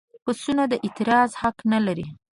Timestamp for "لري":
1.85-2.07